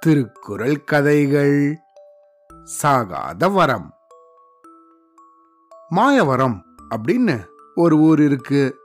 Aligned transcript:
திருக்குறள் 0.00 0.84
கதைகள். 0.84 1.76
சாகாத 2.82 3.52
வரம். 3.52 3.94
மாயவரம் 5.88 6.64
அப்படின்னு 6.90 7.44
ஒரு 7.74 7.96
ஊர் 7.96 8.20
இருக்கு. 8.20 8.76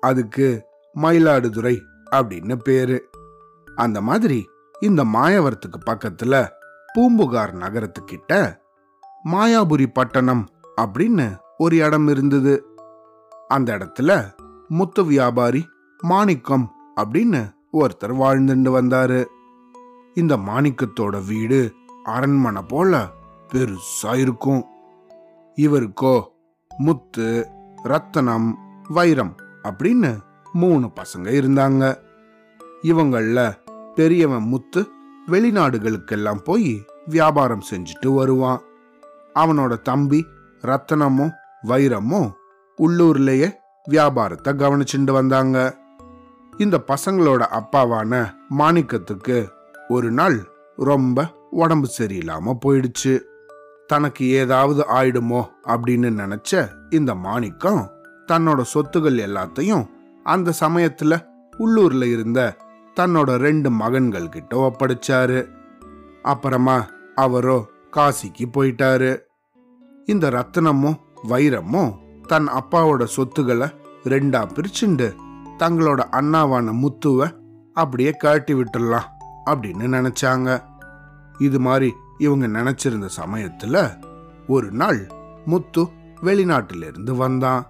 அதுக்கு 0.00 0.64
மயிலாடுதுறை 0.94 1.78
அப்படின்னு 2.10 2.56
பேரு. 2.56 3.10
அந்த 3.76 4.00
மாதிரி 4.00 4.50
இந்த 4.80 5.04
மாயவரத்துக்கு 5.04 5.76
பக்கத்துல 5.86 6.48
பூம்புகார் 6.92 7.54
நகரத்துக்கிட்ட 7.54 8.58
மாயாபுரி 9.24 9.86
பட்டணம் 9.92 10.48
அப்படின்னு 10.80 11.36
ஒரு 11.58 11.76
இடம் 11.76 12.08
இருந்தது. 12.08 12.66
அந்த 13.48 13.78
இடத்துல 13.78 14.36
முத்து 14.68 15.04
வியாபாரி 15.04 15.68
மாணிக்கம் 16.02 16.72
அப்படின்னு 16.96 17.52
ஒருத்தர் 17.72 18.14
வாழ்ந்துட்டு 18.22 18.70
வந்தாரு. 18.78 19.24
இந்த 20.14 20.36
மாணிக்கத்தோட 20.36 21.26
வீடு 21.26 21.72
அரண்மனை 22.04 22.62
போல 22.68 23.08
பெருசா 23.52 24.16
இருக்கும். 24.16 24.64
இவருக்கோ 25.56 26.24
முத்து 26.78 27.48
ரத்தனம் 27.82 28.58
வைரம் 28.88 29.34
அப்படின்னு 29.62 30.18
மூணு 30.52 30.86
பசங்க 30.86 31.28
இருந்தாங்க. 31.40 31.98
இவங்கள 32.82 33.58
பெரியவன் 33.94 34.42
முத்து 34.42 34.88
வெளிநாடுகளுக்கெல்லாம் 35.26 36.44
போய் 36.44 36.84
வியாபாரம் 37.06 37.62
செஞ்சுட்டு 37.70 38.14
வருவான். 38.14 38.60
அவனோட 39.34 39.82
தம்பி 39.82 40.26
ரத்தனமும் 40.62 41.32
வைரமும் 41.66 42.32
உள்ளூர்லேயே 42.78 43.52
வியாபாரத்தை 43.84 44.52
கவனிச்சுட்டு 44.52 45.12
வந்தாங்க. 45.12 45.81
இந்த 46.56 46.84
பசங்களோட 46.86 47.60
அப்பாவான 47.60 48.34
மாணிக்கத்துக்கு 48.58 49.48
ஒரு 49.88 50.10
நாள் 50.10 50.36
ரொம்ப 50.76 51.26
உடம்பு 51.50 51.88
சரியில்லாம 51.98 52.54
போயிடுச்சு. 52.64 53.20
தனக்கு 53.86 54.28
ஏதாவது 54.30 54.84
ஆயிடுமோ 54.88 55.44
அப்படின்னு 55.66 56.10
நினைச்ச 56.20 56.68
இந்த 56.90 57.14
மாணிக்கம் 57.14 57.90
தன்னோட 58.26 58.64
சொத்துகள் 58.74 59.18
எல்லாத்தையும் 59.28 59.86
அந்த 60.22 60.52
சமயத்துல 60.60 61.26
உள்ளூர்ல 61.58 62.02
இருந்த 62.12 62.56
தன்னோட 63.00 63.36
ரெண்டு 63.36 63.70
மகன்கள் 63.70 64.28
கிட்ட 64.28 64.56
ஒப்படைச்சாரு. 64.56 65.48
அப்புறமா 66.22 66.86
அவரோ 67.14 67.70
காசிக்கு 67.96 68.46
போயிட்டாரு. 68.52 69.18
இந்த 70.04 70.30
ரத்தனமும் 70.30 71.00
வைரமும் 71.28 71.92
தன் 72.26 72.48
அப்பாவோட 72.48 73.04
சொத்துக்களை 73.04 73.68
ரெண்டா 74.04 74.40
பிரிச்சுண்டு 74.54 75.21
தங்களோட 75.62 76.00
அண்ணாவான 76.10 76.72
முத்துவை 76.82 77.26
அப்படியே 77.72 78.10
கழட்டி 78.10 78.54
விட்டுடலாம் 78.54 79.08
அப்படின்னு 79.46 79.86
நினைச்சாங்க. 79.96 80.62
இது 81.38 81.60
மாதிரி 81.60 81.92
இவங்க 82.18 82.46
நினைச்சிருந்த 82.46 83.08
சமயத்துல 83.16 83.76
ஒரு 84.48 84.70
நாள் 84.70 85.00
முத்து 85.46 85.88
வெளிநாட்டிலிருந்து 86.22 87.16
வந்தான். 87.16 87.66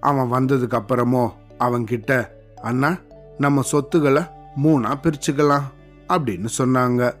அவன் 0.00 0.30
வந்ததுக்கு 0.32 0.76
அப்புறமோ 0.80 1.30
அவன்கிட்ட 1.58 2.28
அண்ணா 2.62 2.96
நம்ம 3.38 3.62
சொத்துக்களை 3.62 4.22
மூணா 4.62 4.92
பிரிச்சுக்கலாம் 5.02 5.66
அப்படின்னு 6.08 6.48
சொன்னாங்க. 6.58 7.12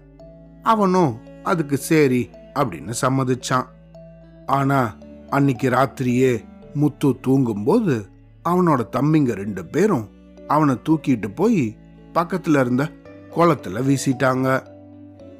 அவனும் 0.62 1.18
அதுக்கு 1.42 1.76
சரி 1.76 2.30
அப்படின்னு 2.54 2.92
சம்மதிச்சான். 3.00 3.66
ஆனா 4.46 4.94
அன்னைக்கு 5.30 5.68
ராத்திரியே 5.70 6.44
முத்து 6.74 7.16
தூங்கும்போது 7.20 8.06
அவனோட 8.48 8.80
தம்பிங்க 8.92 9.32
ரெண்டு 9.32 9.66
பேரும் 9.66 10.08
அவனை 10.48 10.80
தூக்கிட்டு 10.88 11.34
போய் 11.34 11.78
பக்கத்துல 12.14 12.60
இருந்த 12.60 12.90
குளத்துல 13.36 13.82
வீசிட்டாங்க. 13.82 14.66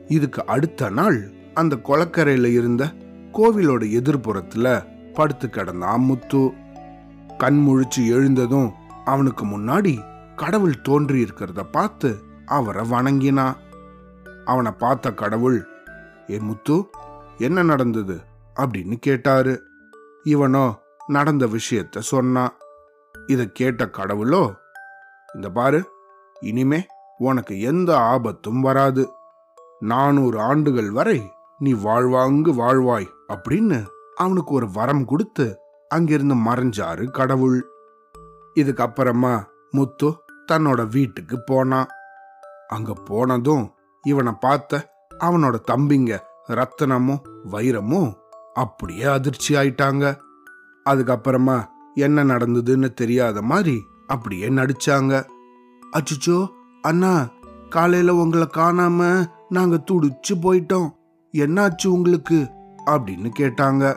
இதுக்கு 0.09 0.47
அடுத்த 0.47 0.91
நாள் 0.91 1.30
அந்த 1.55 1.77
குளக்கரையில 1.77 2.45
இருந்த 2.45 2.85
கோவிலோட 3.33 3.83
எதிர்ப்புறத்துல 3.91 4.86
படுத்து 5.14 5.47
கிடந்தான் 5.47 5.98
முத்து 5.98 6.52
கண் 7.39 7.67
முழிச்சு 7.69 8.07
எழுந்ததும் 8.07 8.73
அவனுக்கு 9.05 9.47
முன்னாடி 9.47 10.05
கடவுள் 10.36 10.80
தோன்றி 10.80 11.24
இருக்கிறத 11.24 11.63
பார்த்து 11.73 12.23
அவரை 12.47 12.89
வணங்கினான் 12.89 13.57
அவனை 14.45 14.70
பார்த்த 14.70 15.14
கடவுள் 15.14 15.67
ஏ 16.30 16.39
முத்து 16.39 16.86
என்ன 17.39 17.63
நடந்தது? 17.63 18.20
அப்படின்னு 18.57 18.95
கேட்டாரு. 18.95 19.63
இவனோ 20.24 20.74
நடந்த 21.07 21.47
விஷயத்த 21.47 21.98
சொன்னான் 21.98 22.53
இதை 23.27 23.53
கேட்ட 23.53 23.85
கடவுளோ 23.85 24.55
இந்த 25.35 25.51
பாரு 25.51 25.81
இனிமே 26.41 26.87
உனக்கு 27.19 27.61
எந்த 27.61 27.98
ஆபத்தும் 27.98 28.61
வராது. 28.61 29.13
நானூறு 29.81 30.41
ஆண்டுகள் 30.41 30.91
வரை 30.91 31.33
நீ 31.59 31.73
வாழ்வாங்கு 31.73 32.51
வாழ்வாய் 32.53 33.09
அப்படின்னு 33.29 33.87
அவனுக்கு 34.15 34.55
ஒரு 34.55 34.71
வரம் 34.71 35.05
கொடுத்து 35.05 35.59
அங்கிருந்து 35.89 36.35
மறைஞ்சாரு 36.35 37.11
கடவுள். 37.11 37.59
இதுக்கப்புறமா 38.55 39.45
முத்து 39.71 40.09
தன்னோட 40.53 40.89
வீட்டுக்கு 40.89 41.37
போனான். 41.47 41.89
அங்க 42.69 42.92
போனதும் 42.92 43.75
இவனை 44.05 44.33
பார்த்த 44.41 44.92
அவனோட 45.25 45.57
தம்பிங்க 45.71 46.19
ரத்தனமும் 46.48 47.23
வைரமும் 47.51 48.11
அப்படியே 48.55 49.05
அதிர்ச்சி 49.05 49.55
ஆயிட்டாங்க. 49.55 50.05
அதுக்கப்புறமா 50.91 51.59
என்ன 52.00 52.24
நடந்ததுன்னு 52.24 52.94
தெரியாத 52.94 53.42
மாதிரி 53.42 53.83
அப்படியே 54.06 54.48
நடிச்சாங்க. 54.48 55.24
அச்சுச்சோ 55.92 56.48
அண்ணா 56.83 57.28
காலையில 57.68 58.14
உங்களை 58.14 58.46
காணாம 58.55 59.30
நாங்க 59.48 59.84
துடிச்சு 59.90 60.34
போயிட்டோம். 60.42 60.88
என்னாச்சு 61.33 61.86
உங்களுக்கு? 61.86 62.46
அப்படின்னு 62.86 63.30
கேட்டாங்க. 63.38 63.96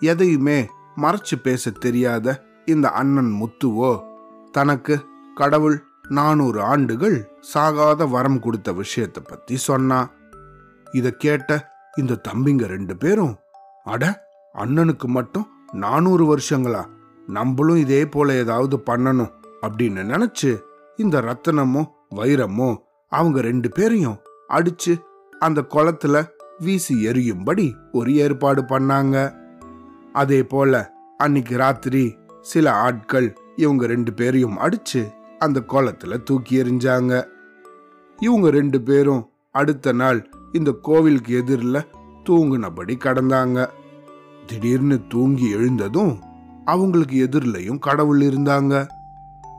எதையுமே 0.00 0.68
மறைச்சு 0.96 1.36
பேச 1.42 1.70
தெரியாத 1.70 2.44
இந்த 2.64 2.90
அண்ணன் 2.90 3.32
முத்துவோ 3.32 4.02
தனக்கு 4.50 5.04
கடவுள் 5.34 5.84
நானூறு 6.08 6.62
ஆண்டுகள் 6.62 7.40
சாகாத 7.54 8.10
வரம் 8.10 8.40
கொடுத்த 8.40 8.72
விஷயத்த 8.72 9.16
பத்தி 9.26 9.56
சொன்னான் 9.56 10.10
இத 10.92 11.10
கேட்ட 11.10 11.70
இந்த 11.96 12.20
தம்பிங்க 12.28 12.66
ரெண்டு 12.66 12.96
பேரும் 12.96 13.36
அட 13.84 14.24
அண்ணனுக்கு 14.54 15.06
மட்டும் 15.06 15.46
நானூறு 15.72 16.36
வருஷங்களா? 16.36 16.84
நம்மளும் 17.26 17.76
இதே 17.76 18.06
போல 18.06 18.34
ஏதாவது 18.34 18.82
பண்ணணும் 18.86 19.30
அப்படின்னு 19.62 20.02
நினைச்சு 20.02 20.58
இந்த 20.96 21.20
ரத்தனமும் 21.20 21.86
வைரமும் 22.14 22.76
அவங்க 23.08 23.40
ரெண்டு 23.40 23.68
பேரையும் 23.68 24.18
அடிச்சு 24.48 25.02
அந்த 25.38 25.64
குளத்துல 25.68 26.28
வீசி 26.58 27.06
எரியும்படி 27.06 27.74
ஒரு 27.92 28.16
ஏற்பாடு 28.16 28.62
பண்ணாங்க. 28.62 29.34
அதே 30.12 30.42
போல 30.42 30.92
அன்னைக்கு 31.16 31.56
ராத்திரி 31.56 32.16
சில 32.40 32.72
ஆட்கள் 32.72 33.36
இவங்க 33.56 33.86
ரெண்டு 33.86 34.12
பேரையும் 34.12 34.58
அடிச்சு 34.58 35.10
அந்த 35.38 35.62
குளத்துல 35.68 36.22
தூக்கி 36.22 36.62
எறிஞ்சாங்க. 36.62 37.24
இவங்க 38.20 38.50
ரெண்டு 38.50 38.80
பேரும் 38.80 39.30
அடுத்த 39.50 39.92
நாள் 39.92 40.28
இந்த 40.52 40.72
கோவிலுக்கு 40.82 41.36
எதிரில் 41.36 41.86
தூங்குனபடி 42.24 42.96
கடந்தாங்க. 42.96 43.68
திடீர்னு 44.46 45.00
தூங்கி 45.08 45.50
எழுந்ததும் 45.50 46.18
அவங்களுக்கு 46.64 47.28
எதிரிலையும் 47.28 47.78
கடவுள் 47.78 48.20
இருந்தாங்க. 48.20 48.88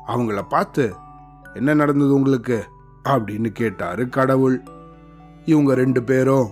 அவங்கள 0.07 0.41
பார்த்து 0.41 0.93
என்ன 1.53 1.73
நடந்தது 1.73 2.13
உங்களுக்கு? 2.13 2.63
அப்படின்னு 3.03 3.47
கேட்டாரு 3.47 4.09
கடவுள். 4.09 4.63
இவங்க 5.45 5.73
ரெண்டு 5.73 6.03
பேரும் 6.03 6.49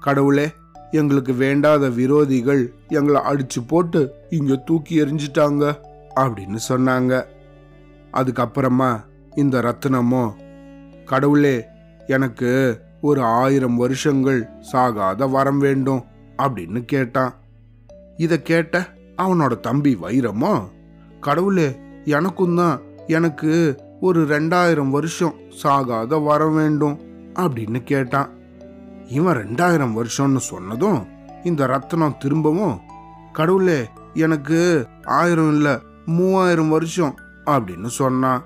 கடவுளே 0.00 0.52
எங்களுக்கு 0.90 1.32
வேண்டாத 1.32 1.88
விரோதிகள் 1.88 2.72
எங்களை 2.88 3.20
அடிச்சு 3.20 3.66
போட்டு 3.66 4.12
இங்க 4.30 4.56
தூக்கி 4.56 5.00
எறிஞ்சிட்டாங்க 5.00 5.78
அப்படின்னு 6.16 6.58
சொன்னாங்க. 6.68 7.24
அதுக்கப்புறமா 8.12 9.04
இந்த 9.36 9.60
ரத்தினமோ 9.60 10.32
கடவுளே 11.04 11.64
எனக்கு 12.06 12.80
ஒரு 13.00 13.22
ஆயிரம் 13.22 13.76
வருஷங்கள் 13.76 14.48
சாகாத 14.72 15.30
வரம் 15.30 15.58
வேண்டும் 15.58 16.04
அப்படின்னு 16.38 16.84
கேட்டான். 16.84 17.34
இதை 18.16 18.42
கேட்ட 18.42 18.88
அவனோட 19.20 19.60
தம்பி 19.60 19.98
வைரமோ? 20.02 20.52
கடவுளே 21.20 21.68
எனக்கும் 22.04 22.56
தான் 22.56 22.80
எனக்கு 23.06 23.52
ஒரு 24.00 24.20
ரெண்டாயிரம் 24.24 24.90
வருஷம் 24.90 25.34
சாகாத 25.62 26.24
வர 26.24 26.46
வேண்டும் 26.46 27.00
அப்படின்னு 27.34 27.82
கேட்டான். 27.82 28.30
இவன் 29.08 29.36
ரெண்டாயிரம் 29.36 29.96
வருஷம்னு 29.96 30.36
சொன்னதும் 30.36 31.06
இந்த 31.44 31.66
ரத்தனம் 31.66 32.16
திரும்பவும் 32.18 32.80
கடவுளே 33.32 33.88
எனக்கு 34.14 34.86
ஆயிரம் 35.04 35.52
இல்லை 35.52 35.74
மூவாயிரம் 36.06 36.68
வருஷம் 36.68 37.14
அப்படின்னு 37.44 37.86
சொன்னான். 37.86 38.44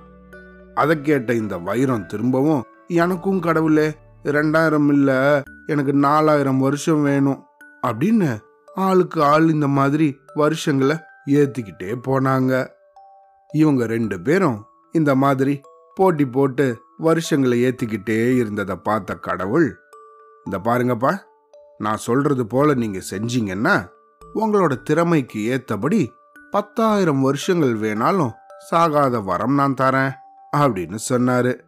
அதை 0.74 1.00
கேட்ட 1.00 1.34
இந்த 1.34 1.58
வைரம் 1.58 2.06
திரும்பவும் 2.06 2.62
எனக்கும் 2.88 3.40
கடவுளே 3.40 3.92
ரெண்டாயிரம் 4.24 4.88
இல்லை 4.88 5.42
எனக்கு 5.66 5.92
நாலாயிரம் 5.92 6.58
வருஷம் 6.58 7.02
வேணும் 7.02 7.42
அப்படின்னு 7.86 8.30
ஆளுக்கு 8.74 9.22
ஆள் 9.22 9.48
இந்த 9.48 9.68
மாதிரி 9.68 10.20
வருஷங்களை 10.34 10.96
ஏத்திக்கிட்டே 11.26 12.00
போனாங்க. 12.08 12.70
இவங்க 13.52 13.86
ரெண்டு 13.86 14.20
பேரும் 14.20 14.66
இந்த 14.92 15.14
மாதிரி 15.14 15.60
போட்டி 15.94 16.26
போட்டு 16.26 16.82
வருஷங்களை 16.98 17.64
ஏத்திக்கிட்டே 17.64 18.36
இருந்ததை 18.36 18.76
பார்த்த 18.76 19.14
கடவுள் 19.14 19.80
இந்த 20.44 20.58
பாருங்கப்பா 20.58 21.18
நான் 21.78 21.96
சொல்றது 21.96 22.46
போல 22.46 22.74
நீங்க 22.74 23.00
செஞ்சீங்கன்னா 23.10 23.88
உங்களோட 24.34 24.82
திறமைக்கு 24.82 25.40
ஏத்தபடி 25.40 26.12
பத்தாயிரம் 26.50 27.20
வருஷங்கள் 27.20 27.78
வேணாலும் 27.78 28.30
சாகாத 28.70 29.24
வரம் 29.24 29.54
நான் 29.54 29.74
தரேன் 29.74 30.12
அப்படின்னு 30.56 30.98
சொன்னாரு. 31.08 31.60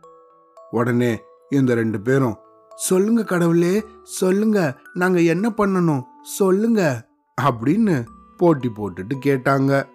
உடனே 0.71 1.23
இந்த 1.51 1.75
ரெண்டு 1.75 2.01
பேரும் 2.01 2.37
சொல்லுங்க 2.75 3.25
கடவுளே 3.25 3.85
சொல்லுங்க 4.03 4.79
நாங்க 4.93 5.21
என்ன 5.21 5.53
பண்ணணும்? 5.57 6.03
சொல்லுங்க 6.35 7.07
அப்படின்னு 7.43 8.07
போட்டி 8.37 8.69
போட்டுட்டு 8.69 9.15
கேட்டாங்க. 9.25 9.87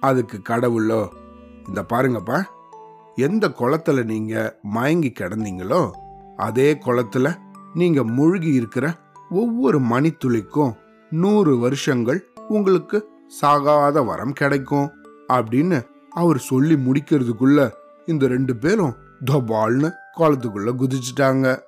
அதுக்கு 0.00 0.38
கடவுளோ 0.48 1.08
இந்த 1.68 1.84
பாருங்கப்பா 1.92 2.42
எந்த 3.16 3.48
குளத்துல 3.48 4.04
நீங்க 4.04 4.58
மயங்கி 4.62 5.12
கிடந்தீங்களோ 5.14 5.90
அதே 6.36 6.74
குளத்துல 6.74 7.34
நீங்க 7.74 8.04
முழுகி 8.04 8.52
இருக்கிற 8.52 8.94
ஒவ்வொரு 9.30 9.78
மணித்துளிக்கும் 9.80 10.76
நூறு 11.10 11.58
வருஷங்கள் 11.58 12.20
உங்களுக்கு 12.48 13.08
சாகாத 13.42 14.04
வரம் 14.04 14.32
கிடைக்கும் 14.32 14.90
அப்படின்னு 15.32 15.78
அவர் 16.10 16.38
சொல்லி 16.38 16.74
முடிக்கிறதுக்குள்ள 16.74 17.70
இந்த 18.06 18.26
ரெண்டு 18.26 18.56
பேரும் 18.56 18.94
தபால்னு 19.24 19.92
குளத்துக்குள்ள 20.16 20.70
குதிச்சிட்டாங்க. 20.80 21.58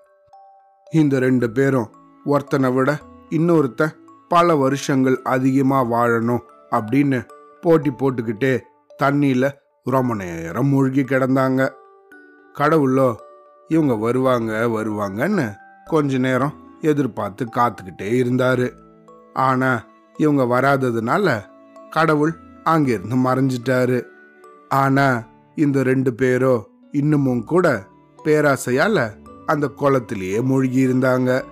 இந்த 0.93 1.19
ரெண்டு 1.19 1.51
பேரும் 1.51 1.89
ஒருத்தனை 2.25 2.71
விட 2.71 2.99
இன்னொருத்தன் 3.31 3.95
பல 4.29 4.57
வருஷங்கள் 4.57 5.23
அதிகமாக 5.23 5.89
வாழணும் 5.97 6.39
அப்படின்னு 6.71 7.29
போட்டி 7.61 7.91
போட்டுக்கிட்டே 7.91 8.61
தண்ணியில் 9.03 9.51
ரொம்ப 9.85 10.15
நேரம் 10.15 10.67
மூழ்கி 10.67 11.03
கிடந்தாங்க. 11.03 11.69
கடவுளோ 12.55 13.15
இவங்க 13.69 13.97
வருவாங்க 13.97 14.53
வருவாங்கன்னு 14.53 15.57
கொஞ்ச 15.85 16.19
நேரம் 16.19 16.53
எதிர்பார்த்து 16.81 17.45
காத்துக்கிட்டே 17.45 18.11
இருந்தாரு. 18.23 18.73
ஆனா 19.35 19.85
இவங்க 20.17 20.45
வராததுனால 20.45 21.45
கடவுள் 21.91 22.35
அங்கிருந்து 22.65 23.17
மறைஞ்சிட்டாரு. 23.17 24.03
ஆனா 24.69 25.23
இந்த 25.55 25.83
ரெண்டு 25.83 26.11
பேரோ 26.11 26.65
இன்னமும் 26.93 27.45
கூட 27.45 27.87
பேராசையால 28.25 29.11
அந்த 29.47 29.71
குளத்திலேயே 29.77 30.43
மூழ்கி 30.43 30.87
இருந்தாங்க. 30.87 31.43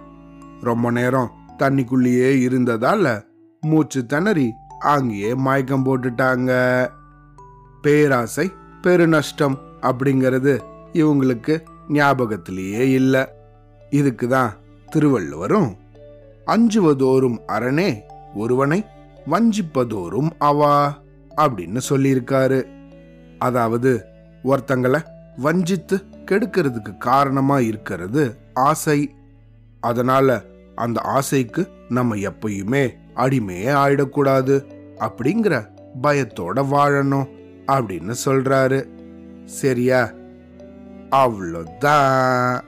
ரொம்ப 0.61 0.91
நேரம் 0.91 1.36
தண்ணிக்குள்ளேயே 1.59 2.31
இருந்ததால 2.47 3.23
மூச்சு 3.61 4.07
திணறி 4.07 4.53
அங்கேயே 4.81 5.35
மயக்கம் 5.35 5.87
போட்டுட்டாங்க. 5.87 6.51
பேராசை 7.83 8.53
பெருநஷ்டம் 8.83 9.57
அப்படிங்கிறது 9.83 10.61
இவங்களுக்கு 10.93 11.63
ஞாபகத்திலேயே 11.89 12.91
இல்லை. 12.91 13.25
இதுக்கு 13.91 14.29
தான் 14.29 14.53
திருவள்ளுவரும் 14.91 15.77
அஞ்சுவதோறும் 16.47 17.39
அரணே 17.47 18.01
ஒருவனை 18.35 18.85
வஞ்சிப்பதோறும் 19.31 20.31
அவா 20.39 20.99
அப்படின்னு 21.37 21.81
சொல்லியிருக்காரு. 21.89 22.65
அதாவது 23.39 24.05
ஒருத்தங்களை 24.45 25.01
வஞ்சித்து 25.37 26.05
கெடுக்கிறதுக்கு 26.31 26.99
காரணமா 26.99 27.59
இருக்கிறது 27.59 28.37
ஆசை. 28.55 29.15
அதனால 29.81 30.43
அந்த 30.77 31.01
ஆசைக்கு 31.01 31.69
நம்ம 31.89 32.17
எப்பயுமே 32.17 32.93
அடிமையே 33.17 33.73
ஆயிடக்கூடாது. 33.75 34.65
அப்படிங்கிற 35.01 35.67
பயத்தோட 36.03 36.65
வாழணும் 36.73 37.29
அப்படின்னு 37.67 38.15
சொல்றாரு. 38.25 38.87
சரியா? 39.45 40.11
அவ்வளோதான். 41.11 42.63